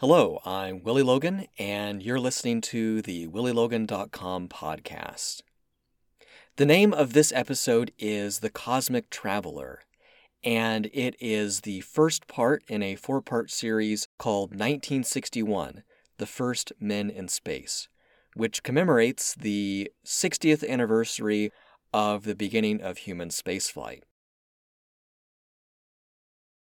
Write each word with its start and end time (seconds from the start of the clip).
Hello, 0.00 0.42
I'm 0.44 0.82
Willy 0.82 1.02
Logan, 1.02 1.46
and 1.58 2.02
you're 2.02 2.20
listening 2.20 2.60
to 2.60 3.00
the 3.00 3.28
WillyLogan.com 3.28 4.46
podcast. 4.48 5.40
The 6.56 6.66
name 6.66 6.92
of 6.92 7.14
this 7.14 7.32
episode 7.32 7.92
is 7.98 8.40
The 8.40 8.50
Cosmic 8.50 9.08
Traveler, 9.08 9.80
and 10.44 10.90
it 10.92 11.16
is 11.18 11.62
the 11.62 11.80
first 11.80 12.26
part 12.26 12.62
in 12.68 12.82
a 12.82 12.94
four 12.94 13.22
part 13.22 13.50
series 13.50 14.06
called 14.18 14.50
1961 14.50 15.82
The 16.18 16.26
First 16.26 16.74
Men 16.78 17.08
in 17.08 17.26
Space, 17.28 17.88
which 18.34 18.62
commemorates 18.62 19.34
the 19.34 19.90
60th 20.04 20.68
anniversary 20.68 21.52
of 21.94 22.24
the 22.24 22.36
beginning 22.36 22.82
of 22.82 22.98
human 22.98 23.30
spaceflight. 23.30 24.02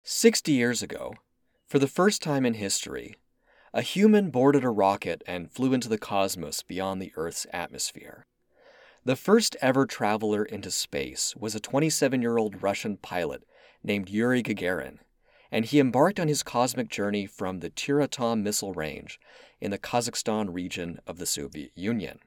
60 0.03 0.51
years 0.51 0.83
ago, 0.83 1.13
for 1.73 1.79
the 1.79 1.87
first 1.87 2.21
time 2.21 2.45
in 2.45 2.53
history, 2.53 3.15
a 3.73 3.81
human 3.81 4.29
boarded 4.29 4.63
a 4.63 4.69
rocket 4.69 5.23
and 5.25 5.51
flew 5.51 5.73
into 5.73 5.89
the 5.89 5.97
cosmos 5.97 6.61
beyond 6.61 7.01
the 7.01 7.11
Earth's 7.15 7.47
atmosphere. 7.51 8.27
The 9.03 9.15
first 9.15 9.55
ever 9.59 9.87
traveler 9.87 10.45
into 10.45 10.69
space 10.69 11.35
was 11.35 11.55
a 11.55 11.59
27 11.59 12.21
year 12.21 12.37
old 12.37 12.61
Russian 12.61 12.97
pilot 12.97 13.43
named 13.83 14.07
Yuri 14.07 14.43
Gagarin, 14.43 14.99
and 15.51 15.65
he 15.65 15.79
embarked 15.79 16.19
on 16.19 16.27
his 16.27 16.43
cosmic 16.43 16.89
journey 16.89 17.25
from 17.25 17.59
the 17.59 17.71
Tyuratam 17.71 18.43
missile 18.43 18.73
range 18.73 19.19
in 19.59 19.71
the 19.71 19.79
Kazakhstan 19.79 20.53
region 20.53 20.99
of 21.07 21.17
the 21.17 21.25
Soviet 21.25 21.71
Union. 21.73 22.19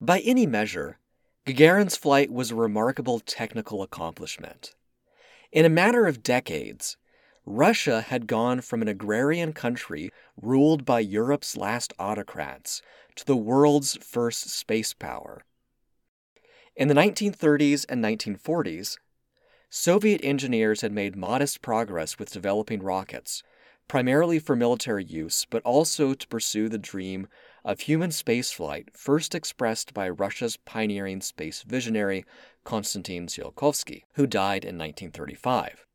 By 0.00 0.20
any 0.20 0.46
measure, 0.46 1.00
Gagarin's 1.44 1.96
flight 1.96 2.30
was 2.30 2.52
a 2.52 2.54
remarkable 2.54 3.18
technical 3.18 3.82
accomplishment. 3.82 4.76
In 5.50 5.64
a 5.64 5.68
matter 5.68 6.06
of 6.06 6.22
decades, 6.22 6.96
Russia 7.48 8.00
had 8.00 8.26
gone 8.26 8.60
from 8.60 8.82
an 8.82 8.88
agrarian 8.88 9.52
country 9.52 10.10
ruled 10.42 10.84
by 10.84 10.98
Europe's 10.98 11.56
last 11.56 11.92
autocrats 11.96 12.82
to 13.14 13.24
the 13.24 13.36
world's 13.36 13.96
first 14.02 14.50
space 14.50 14.92
power. 14.92 15.44
In 16.74 16.88
the 16.88 16.94
1930s 16.94 17.86
and 17.88 18.04
1940s, 18.04 18.98
Soviet 19.70 20.20
engineers 20.24 20.80
had 20.80 20.90
made 20.90 21.14
modest 21.14 21.62
progress 21.62 22.18
with 22.18 22.32
developing 22.32 22.82
rockets, 22.82 23.44
primarily 23.86 24.40
for 24.40 24.56
military 24.56 25.04
use, 25.04 25.46
but 25.48 25.62
also 25.62 26.14
to 26.14 26.26
pursue 26.26 26.68
the 26.68 26.78
dream 26.78 27.28
of 27.64 27.80
human 27.80 28.10
spaceflight 28.10 28.88
first 28.92 29.36
expressed 29.36 29.94
by 29.94 30.08
Russia's 30.08 30.56
pioneering 30.56 31.20
space 31.20 31.62
visionary 31.62 32.24
Konstantin 32.64 33.28
Tsiolkovsky, 33.28 34.02
who 34.14 34.26
died 34.26 34.64
in 34.64 34.76
1935. 34.76 35.85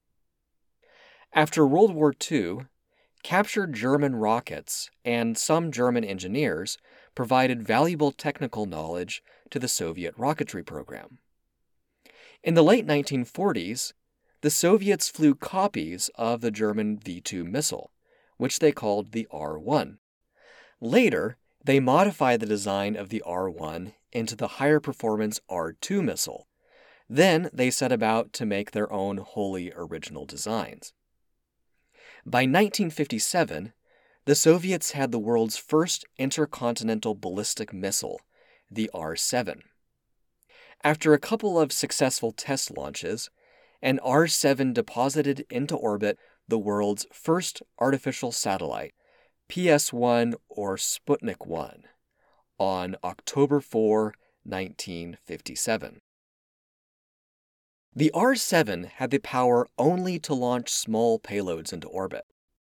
After 1.33 1.65
World 1.65 1.95
War 1.95 2.13
II, 2.29 2.65
captured 3.23 3.73
German 3.73 4.17
rockets 4.17 4.89
and 5.05 5.37
some 5.37 5.71
German 5.71 6.03
engineers 6.03 6.77
provided 7.15 7.63
valuable 7.63 8.11
technical 8.11 8.65
knowledge 8.65 9.23
to 9.49 9.57
the 9.57 9.69
Soviet 9.69 10.13
rocketry 10.17 10.65
program. 10.65 11.19
In 12.43 12.53
the 12.53 12.63
late 12.63 12.85
1940s, 12.85 13.93
the 14.41 14.49
Soviets 14.49 15.07
flew 15.07 15.33
copies 15.33 16.09
of 16.15 16.41
the 16.41 16.51
German 16.51 16.97
V 16.97 17.21
2 17.21 17.45
missile, 17.45 17.91
which 18.35 18.59
they 18.59 18.73
called 18.73 19.13
the 19.13 19.25
R 19.31 19.57
1. 19.57 19.99
Later, 20.81 21.37
they 21.63 21.79
modified 21.79 22.41
the 22.41 22.45
design 22.45 22.97
of 22.97 23.07
the 23.07 23.21
R 23.21 23.49
1 23.49 23.93
into 24.11 24.35
the 24.35 24.47
higher 24.59 24.81
performance 24.81 25.39
R 25.47 25.71
2 25.71 26.01
missile. 26.01 26.49
Then 27.07 27.49
they 27.53 27.71
set 27.71 27.93
about 27.93 28.33
to 28.33 28.45
make 28.45 28.71
their 28.71 28.91
own 28.91 29.17
wholly 29.17 29.71
original 29.73 30.25
designs. 30.25 30.91
By 32.25 32.41
1957, 32.41 33.73
the 34.25 34.35
Soviets 34.35 34.91
had 34.91 35.11
the 35.11 35.17
world's 35.17 35.57
first 35.57 36.05
intercontinental 36.19 37.15
ballistic 37.15 37.73
missile, 37.73 38.21
the 38.69 38.91
R 38.93 39.15
7. 39.15 39.63
After 40.83 41.13
a 41.13 41.19
couple 41.19 41.59
of 41.59 41.71
successful 41.71 42.31
test 42.31 42.69
launches, 42.77 43.31
an 43.81 43.97
R 43.99 44.27
7 44.27 44.71
deposited 44.71 45.45
into 45.49 45.75
orbit 45.75 46.19
the 46.47 46.59
world's 46.59 47.07
first 47.11 47.63
artificial 47.79 48.31
satellite, 48.31 48.93
PS 49.49 49.91
1 49.91 50.35
or 50.47 50.77
Sputnik 50.77 51.47
1, 51.47 51.85
on 52.59 52.97
October 53.03 53.59
4, 53.59 54.13
1957. 54.43 56.01
The 57.93 58.11
R 58.11 58.35
7 58.35 58.85
had 58.85 59.11
the 59.11 59.19
power 59.19 59.67
only 59.77 60.17
to 60.19 60.33
launch 60.33 60.69
small 60.69 61.19
payloads 61.19 61.73
into 61.73 61.89
orbit, 61.89 62.25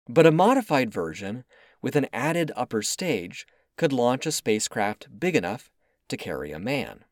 but 0.09 0.25
a 0.25 0.31
modified 0.31 0.91
version 0.91 1.45
with 1.81 1.95
an 1.95 2.07
added 2.11 2.51
upper 2.53 2.81
stage 2.81 3.47
could 3.77 3.93
launch 3.93 4.25
a 4.25 4.31
spacecraft 4.31 5.07
big 5.17 5.37
enough 5.37 5.71
to 6.09 6.17
carry 6.17 6.51
a 6.51 6.59
man. 6.59 7.05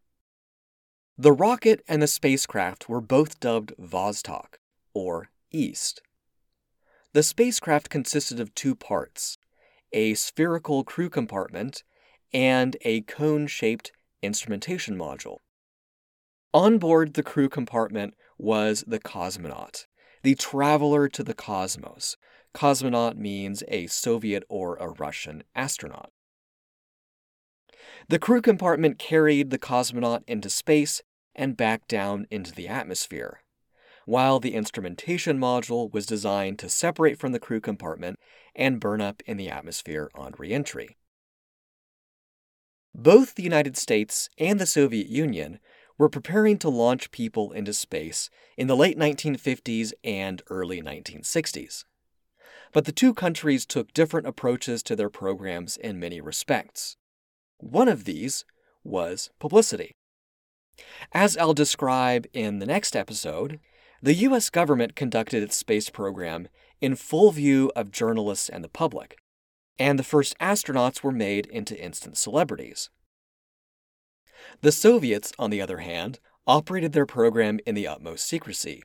The 1.18 1.32
rocket 1.32 1.82
and 1.88 2.02
the 2.02 2.08
spacecraft 2.08 2.90
were 2.90 3.00
both 3.00 3.40
dubbed 3.40 3.74
Vostok, 3.80 4.56
or 4.94 5.30
East. 5.52 6.02
The 7.14 7.24
spacecraft 7.24 7.90
consisted 7.90 8.40
of 8.40 8.54
two 8.54 8.76
parts 8.76 9.38
a 9.94 10.16
spherical 10.16 10.84
crew 10.84 11.10
compartment 11.10 11.84
and 12.34 12.76
a 12.82 13.02
cone 13.02 13.48
shaped 13.48 13.94
instrumentation 14.22 14.98
module. 14.98 15.38
On 16.54 16.78
board 16.78 17.16
the 17.16 17.24
crew 17.24 17.50
compartment 17.50 18.14
was 18.38 18.84
the 18.86 19.00
cosmonaut, 19.00 19.88
the 20.22 20.36
traveler 20.36 21.08
to 21.10 21.24
the 21.24 21.34
cosmos. 21.34 22.16
Cosmonaut 22.54 23.18
means 23.18 23.64
a 23.68 23.88
Soviet 23.88 24.44
or 24.50 24.76
a 24.76 24.90
Russian 24.90 25.44
astronaut. 25.56 26.12
The 28.08 28.20
crew 28.20 28.42
compartment 28.42 29.00
carried 29.00 29.50
the 29.50 29.58
cosmonaut 29.58 30.22
into 30.28 30.50
space 30.50 31.02
and 31.34 31.58
back 31.58 31.88
down 31.88 32.28
into 32.30 32.52
the 32.52 32.68
atmosphere, 32.68 33.42
while 34.06 34.40
the 34.40 34.54
instrumentation 34.54 35.40
module 35.40 35.92
was 35.92 36.06
designed 36.06 36.60
to 36.60 36.70
separate 36.70 37.18
from 37.18 37.32
the 37.32 37.40
crew 37.40 37.60
compartment 37.60 38.20
and 38.56 38.80
burn 38.80 39.02
up 39.02 39.24
in 39.26 39.38
the 39.38 39.50
atmosphere 39.50 40.12
on 40.14 40.34
reentry. 40.38 40.98
Both 42.94 43.34
the 43.34 43.44
United 43.44 43.76
States 43.76 44.30
and 44.38 44.60
the 44.60 44.68
Soviet 44.68 45.08
Union 45.08 45.60
were 46.04 46.10
preparing 46.10 46.58
to 46.58 46.68
launch 46.68 47.12
people 47.12 47.54
into 47.54 47.72
space 47.72 48.30
in 48.58 48.68
the 48.68 48.76
late 48.76 48.98
1950s 48.98 49.94
and 50.04 50.42
early 50.50 50.82
1960s. 50.82 51.86
But 52.74 52.84
the 52.84 52.92
two 52.92 53.14
countries 53.14 53.66
took 53.66 53.94
different 53.94 54.28
approaches 54.28 54.84
to 54.84 54.98
their 54.98 55.10
programs 55.10 55.78
in 55.78 56.02
many 56.02 56.20
respects. 56.20 56.98
One 57.60 57.88
of 57.88 58.04
these 58.04 58.44
was 58.84 59.30
publicity. 59.40 59.96
As 61.14 61.38
I'll 61.38 61.54
describe 61.54 62.28
in 62.34 62.60
the 62.60 62.66
next 62.66 62.98
episode, 62.98 63.62
the 64.02 64.16
US 64.28 64.50
government 64.50 64.98
conducted 64.98 65.42
its 65.42 65.56
space 65.56 65.90
program 65.90 66.50
in 66.82 66.98
full 66.98 67.32
view 67.32 67.72
of 67.78 67.92
journalists 67.92 68.50
and 68.50 68.62
the 68.62 68.68
public, 68.68 69.16
and 69.80 69.98
the 69.98 70.04
first 70.04 70.38
astronauts 70.40 71.02
were 71.02 71.14
made 71.14 71.46
into 71.46 71.82
instant 71.82 72.18
celebrities. 72.18 72.90
The 74.62 74.72
Soviets, 74.72 75.34
on 75.38 75.50
the 75.50 75.62
other 75.62 75.80
hand, 75.80 76.20
operated 76.46 76.94
their 76.94 77.06
program 77.06 77.60
in 77.66 77.76
the 77.76 77.88
utmost 77.88 78.28
secrecy. 78.28 78.84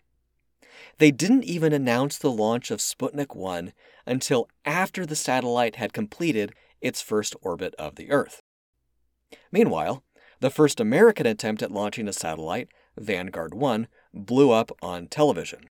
They 0.99 1.11
didn't 1.11 1.45
even 1.45 1.73
announce 1.73 2.19
the 2.19 2.31
launch 2.31 2.71
of 2.71 2.81
Sputnik 2.81 3.35
1 3.35 3.73
until 4.07 4.49
after 4.65 5.05
the 5.05 5.17
satellite 5.17 5.77
had 5.77 5.93
completed 5.93 6.55
its 6.81 7.03
first 7.03 7.35
orbit 7.43 7.75
of 7.79 7.97
the 7.97 8.11
Earth. 8.11 8.43
Meanwhile, 9.51 10.05
the 10.41 10.51
first 10.51 10.81
American 10.81 11.27
attempt 11.27 11.63
at 11.63 11.73
launching 11.73 12.07
a 12.09 12.13
satellite, 12.13 12.69
Vanguard 12.97 13.55
1, 13.55 13.89
blew 14.15 14.51
up 14.51 14.71
on 14.81 15.09
television. 15.09 15.69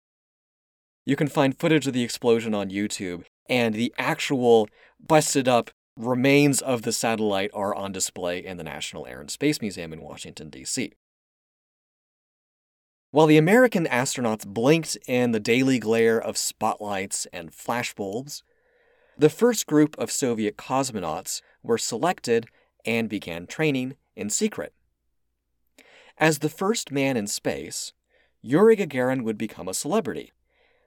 You 1.05 1.15
can 1.15 1.27
find 1.27 1.57
footage 1.57 1.87
of 1.87 1.93
the 1.93 2.03
explosion 2.03 2.53
on 2.53 2.69
YouTube, 2.69 3.25
and 3.49 3.73
the 3.73 3.93
actual 3.97 4.69
busted 4.99 5.47
up 5.47 5.71
remains 5.97 6.61
of 6.61 6.83
the 6.83 6.91
satellite 6.91 7.51
are 7.53 7.75
on 7.75 7.91
display 7.91 8.43
in 8.43 8.57
the 8.57 8.63
National 8.63 9.05
Air 9.05 9.19
and 9.19 9.29
Space 9.29 9.61
Museum 9.61 9.93
in 9.93 10.01
Washington, 10.01 10.49
D.C. 10.49 10.93
While 13.11 13.27
the 13.27 13.37
American 13.37 13.85
astronauts 13.85 14.47
blinked 14.47 14.97
in 15.05 15.31
the 15.31 15.39
daily 15.39 15.79
glare 15.79 16.19
of 16.19 16.37
spotlights 16.37 17.27
and 17.33 17.51
flashbulbs, 17.51 18.41
the 19.17 19.29
first 19.29 19.67
group 19.67 19.97
of 19.97 20.11
Soviet 20.11 20.57
cosmonauts 20.57 21.41
were 21.61 21.77
selected 21.77 22.47
and 22.85 23.09
began 23.09 23.45
training 23.45 23.95
in 24.15 24.29
secret. 24.29 24.73
As 26.17 26.39
the 26.39 26.49
first 26.49 26.91
man 26.91 27.17
in 27.17 27.27
space, 27.27 27.93
Yuri 28.41 28.77
Gagarin 28.77 29.23
would 29.23 29.37
become 29.37 29.67
a 29.67 29.73
celebrity, 29.73 30.31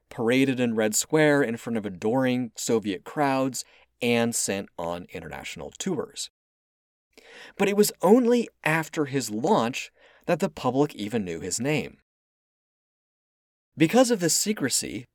paraded 0.09 0.59
in 0.59 0.75
Red 0.75 0.95
Square 0.95 1.43
in 1.43 1.57
front 1.57 1.77
of 1.77 1.85
adoring 1.85 2.53
Soviet 2.57 3.05
crowds 3.05 3.65
and 4.01 4.35
sent 4.35 4.69
on 4.79 5.07
international 5.13 5.73
tours. 5.79 6.31
But 7.57 7.69
it 7.69 7.77
was 7.77 7.93
only 8.03 8.49
after 8.65 9.07
his 9.07 9.31
launch 9.31 9.91
that 10.27 10.41
the 10.41 10.49
public 10.49 10.95
even 10.95 11.25
knew 11.25 11.41
his 11.41 11.61
name. 11.61 11.99
Because 13.77 14.11
of 14.11 14.21
this 14.21 14.35
secrecy, 14.35 15.07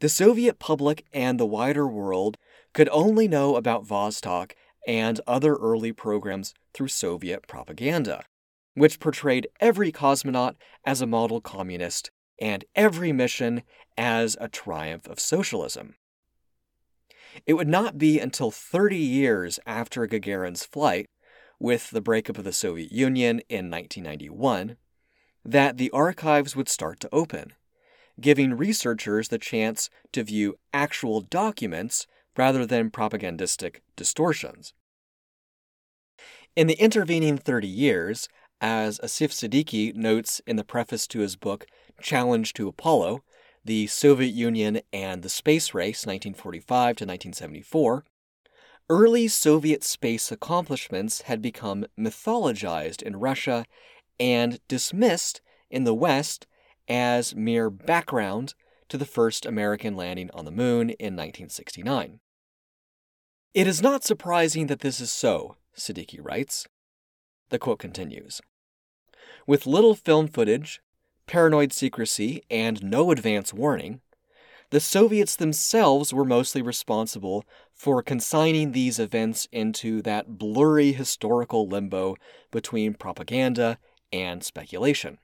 the 0.00 0.08
Soviet 0.08 0.58
public 0.58 1.06
and 1.12 1.38
the 1.38 1.46
wider 1.46 1.86
world 1.86 2.36
could 2.74 2.88
only 2.90 3.28
know 3.28 3.56
about 3.56 3.86
Vostok 3.86 4.52
and 4.86 5.20
other 5.26 5.54
early 5.54 5.92
programs 5.92 6.54
through 6.74 6.88
Soviet 6.88 7.46
propaganda, 7.46 8.24
which 8.74 9.00
portrayed 9.00 9.46
every 9.60 9.92
cosmonaut 9.92 10.56
as 10.84 11.00
a 11.00 11.06
model 11.06 11.40
communist 11.40 12.10
and 12.40 12.64
every 12.74 13.12
mission 13.12 13.62
as 13.96 14.36
a 14.40 14.48
triumph 14.48 15.06
of 15.06 15.20
socialism. 15.20 15.94
It 17.46 17.54
would 17.54 17.68
not 17.68 17.98
be 17.98 18.18
until 18.18 18.50
30 18.50 18.96
years 18.96 19.58
after 19.66 20.06
Gagarin's 20.06 20.64
flight, 20.64 21.06
with 21.58 21.90
the 21.90 22.00
breakup 22.00 22.38
of 22.38 22.44
the 22.44 22.52
Soviet 22.52 22.90
Union 22.90 23.40
in 23.48 23.70
1991, 23.70 24.76
that 25.44 25.76
the 25.76 25.90
archives 25.90 26.56
would 26.56 26.68
start 26.68 26.98
to 27.00 27.08
open, 27.12 27.52
giving 28.20 28.54
researchers 28.54 29.28
the 29.28 29.38
chance 29.38 29.88
to 30.10 30.24
view 30.24 30.56
actual 30.74 31.20
documents 31.20 32.06
rather 32.36 32.66
than 32.66 32.90
propagandistic 32.90 33.82
distortions. 33.94 34.74
In 36.56 36.66
the 36.66 36.80
intervening 36.80 37.38
30 37.38 37.68
years, 37.68 38.28
as 38.60 38.98
Asif 38.98 39.30
Siddiqui 39.30 39.94
notes 39.94 40.40
in 40.46 40.56
the 40.56 40.64
preface 40.64 41.06
to 41.08 41.20
his 41.20 41.36
book 41.36 41.66
Challenge 42.00 42.52
to 42.54 42.68
Apollo, 42.68 43.22
the 43.64 43.86
Soviet 43.86 44.32
Union 44.34 44.80
and 44.92 45.22
the 45.22 45.28
Space 45.28 45.72
Race, 45.72 46.04
1945 46.06 46.96
to 46.96 47.04
1974, 47.04 48.04
early 48.88 49.28
Soviet 49.28 49.84
space 49.84 50.32
accomplishments 50.32 51.22
had 51.22 51.40
become 51.40 51.86
mythologized 51.98 53.02
in 53.02 53.16
Russia 53.16 53.64
and 54.18 54.60
dismissed 54.68 55.40
in 55.70 55.84
the 55.84 55.94
West 55.94 56.46
as 56.88 57.34
mere 57.34 57.70
background 57.70 58.54
to 58.88 58.98
the 58.98 59.06
first 59.06 59.46
American 59.46 59.96
landing 59.96 60.30
on 60.34 60.44
the 60.44 60.50
moon 60.50 60.90
in 60.90 61.14
1969. 61.14 62.20
It 63.54 63.66
is 63.66 63.80
not 63.80 64.04
surprising 64.04 64.66
that 64.66 64.80
this 64.80 65.00
is 65.00 65.12
so, 65.12 65.56
Siddiqui 65.76 66.18
writes. 66.20 66.66
The 67.50 67.58
quote 67.58 67.78
continues 67.78 68.40
With 69.46 69.66
little 69.66 69.94
film 69.94 70.28
footage, 70.28 70.80
paranoid 71.32 71.72
secrecy, 71.72 72.42
and 72.50 72.82
no 72.82 73.10
advance 73.10 73.54
warning, 73.54 74.02
the 74.68 74.78
Soviets 74.78 75.34
themselves 75.34 76.12
were 76.12 76.26
mostly 76.26 76.60
responsible 76.60 77.42
for 77.72 78.02
consigning 78.02 78.72
these 78.72 78.98
events 78.98 79.48
into 79.50 80.02
that 80.02 80.36
blurry 80.36 80.92
historical 80.92 81.66
limbo 81.66 82.16
between 82.50 82.92
propaganda 82.92 83.78
and 84.12 84.44
speculation. 84.44 85.16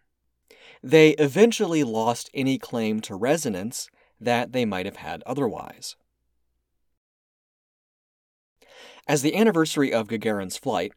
They 0.83 1.11
eventually 1.11 1.85
lost 1.85 2.31
any 2.33 2.57
claim 2.57 3.01
to 3.03 3.15
resonance 3.15 3.91
that 4.19 4.53
they 4.53 4.65
might 4.65 4.87
have 4.87 4.97
had 4.97 5.23
otherwise. 5.27 5.95
As 9.07 9.21
the 9.21 9.37
anniversary 9.37 9.93
of 9.93 10.09
Gagarin's 10.09 10.57
flight, 10.57 10.93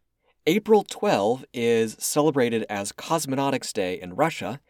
April 0.47 0.85
12 0.85 1.43
is 1.53 1.97
celebrated 1.99 2.65
as 2.69 2.93
Cosmonautics 2.93 3.73
Day 3.73 3.99
in 3.99 4.15
Russia 4.15 4.61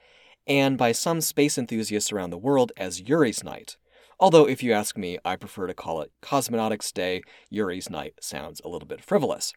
and 0.47 0.77
by 0.77 0.91
some 0.91 1.21
space 1.21 1.57
enthusiasts 1.57 2.11
around 2.11 2.29
the 2.29 2.37
world 2.37 2.71
as 2.77 3.01
Yuri's 3.01 3.43
Night. 3.43 3.77
Although, 4.19 4.47
if 4.47 4.61
you 4.61 4.71
ask 4.71 4.97
me, 4.97 5.17
I 5.25 5.35
prefer 5.35 5.67
to 5.67 5.73
call 5.73 6.01
it 6.01 6.11
Cosmonautics 6.21 6.93
Day. 6.93 7.21
Yuri's 7.49 7.89
Night 7.89 8.13
sounds 8.21 8.61
a 8.63 8.69
little 8.69 8.87
bit 8.87 9.03
frivolous. 9.03 9.53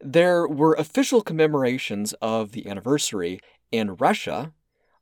There 0.00 0.48
were 0.48 0.74
official 0.74 1.22
commemorations 1.22 2.14
of 2.14 2.52
the 2.52 2.66
anniversary 2.66 3.38
in 3.70 3.96
Russia 3.96 4.52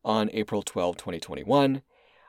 on 0.05 0.29
April 0.33 0.63
12, 0.63 0.97
2021, 0.97 1.83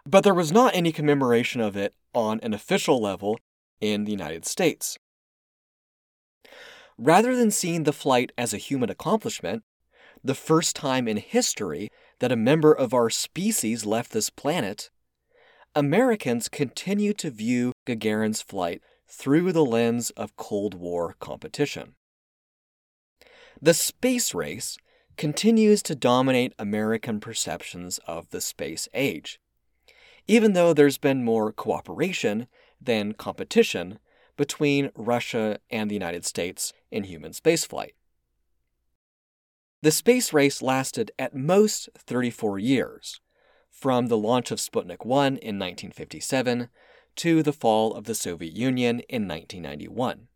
but 0.05 0.23
there 0.23 0.33
was 0.33 0.51
not 0.51 0.75
any 0.75 0.91
commemoration 0.91 1.61
of 1.61 1.75
it 1.75 1.93
on 2.13 2.39
an 2.41 2.53
official 2.53 3.01
level 3.01 3.39
in 3.81 4.05
the 4.05 4.11
United 4.11 4.45
States. 4.45 4.97
Rather 6.97 7.35
than 7.35 7.51
seeing 7.51 7.83
the 7.83 7.93
flight 7.93 8.31
as 8.37 8.53
a 8.53 8.57
human 8.57 8.89
accomplishment, 8.89 9.63
the 10.23 10.35
first 10.35 10.75
time 10.75 11.07
in 11.07 11.17
history 11.17 11.89
that 12.19 12.31
a 12.31 12.35
member 12.35 12.73
of 12.73 12.93
our 12.93 13.09
species 13.09 13.85
left 13.85 14.11
this 14.11 14.29
planet, 14.29 14.89
Americans 15.75 16.49
continue 16.49 17.13
to 17.13 17.29
view 17.29 17.71
Gagarin's 17.85 18.41
flight 18.41 18.81
through 19.07 19.51
the 19.51 19.65
lens 19.65 20.09
of 20.11 20.35
Cold 20.35 20.73
War 20.73 21.15
competition. 21.19 21.95
The 23.61 23.73
space 23.73 24.33
race 24.33 24.77
continues 25.17 25.83
to 25.83 25.95
dominate 25.95 26.53
American 26.57 27.19
perceptions 27.19 27.99
of 28.07 28.29
the 28.29 28.41
space 28.41 28.87
age, 28.93 29.39
even 30.27 30.53
though 30.53 30.73
there's 30.73 30.97
been 30.97 31.23
more 31.25 31.51
cooperation 31.51 32.47
than 32.79 33.13
competition 33.13 33.99
between 34.37 34.91
Russia 34.95 35.59
and 35.69 35.89
the 35.89 35.95
United 35.95 36.25
States 36.25 36.71
in 36.89 37.03
human 37.03 37.33
spaceflight. 37.33 37.91
The 39.81 39.91
space 39.91 40.33
race 40.33 40.61
lasted 40.61 41.11
at 41.17 41.33
most 41.33 41.87
34 41.97 42.59
years, 42.59 43.21
from 43.69 44.07
the 44.07 44.17
launch 44.17 44.51
of 44.51 44.59
Sputnik 44.59 45.05
1 45.05 45.27
in 45.37 45.57
1957 45.57 46.67
to 47.15 47.41
the 47.41 47.53
fall 47.53 47.93
of 47.93 48.03
the 48.03 48.15
Soviet 48.15 48.53
Union 48.53 48.99
in 49.07 49.25
1991. 49.25 50.27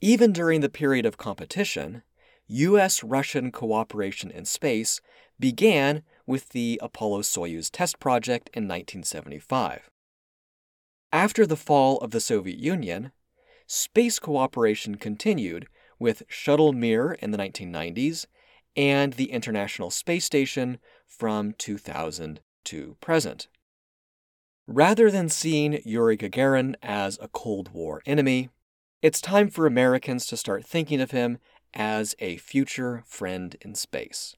Even 0.00 0.32
during 0.32 0.60
the 0.60 0.68
period 0.68 1.06
of 1.06 1.16
competition, 1.16 2.02
US 2.46 3.02
Russian 3.02 3.50
cooperation 3.50 4.30
in 4.30 4.44
space 4.44 5.00
began 5.40 6.04
with 6.24 6.50
the 6.50 6.78
Apollo 6.82 7.22
Soyuz 7.22 7.68
test 7.72 7.98
project 7.98 8.48
in 8.54 8.64
1975. 8.64 9.90
After 11.12 11.46
the 11.46 11.56
fall 11.56 11.98
of 11.98 12.12
the 12.12 12.20
Soviet 12.20 12.58
Union, 12.58 13.10
space 13.66 14.20
cooperation 14.20 14.96
continued 14.96 15.66
with 16.04 16.22
Shuttle 16.28 16.74
Mir 16.74 17.12
in 17.12 17.30
the 17.30 17.38
1990s 17.38 18.26
and 18.76 19.14
the 19.14 19.32
International 19.32 19.90
Space 19.90 20.26
Station 20.26 20.78
from 21.06 21.54
2000 21.56 22.40
to 22.64 22.98
present. 23.00 23.48
Rather 24.66 25.10
than 25.10 25.30
seeing 25.30 25.80
Yuri 25.82 26.18
Gagarin 26.18 26.74
as 26.82 27.18
a 27.22 27.28
Cold 27.28 27.70
War 27.72 28.02
enemy, 28.04 28.50
it's 29.00 29.22
time 29.22 29.48
for 29.48 29.66
Americans 29.66 30.26
to 30.26 30.36
start 30.36 30.66
thinking 30.66 31.00
of 31.00 31.12
him 31.12 31.38
as 31.72 32.14
a 32.18 32.36
future 32.36 33.02
friend 33.06 33.56
in 33.62 33.74
space. 33.74 34.36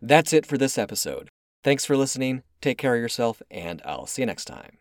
That's 0.00 0.32
it 0.32 0.46
for 0.46 0.56
this 0.56 0.78
episode. 0.78 1.30
Thanks 1.64 1.84
for 1.84 1.96
listening, 1.96 2.44
take 2.60 2.78
care 2.78 2.94
of 2.94 3.00
yourself, 3.00 3.42
and 3.50 3.82
I'll 3.84 4.06
see 4.06 4.22
you 4.22 4.26
next 4.26 4.44
time. 4.44 4.78